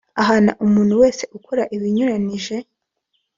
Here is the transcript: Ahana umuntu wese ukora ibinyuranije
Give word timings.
Ahana 0.21 0.51
umuntu 0.65 0.93
wese 1.01 1.23
ukora 1.37 1.63
ibinyuranije 1.75 2.55